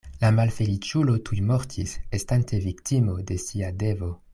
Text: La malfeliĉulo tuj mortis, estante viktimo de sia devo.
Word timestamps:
La 0.23 0.29
malfeliĉulo 0.37 1.17
tuj 1.29 1.39
mortis, 1.51 1.95
estante 2.21 2.63
viktimo 2.67 3.23
de 3.33 3.43
sia 3.49 3.75
devo. 3.87 4.15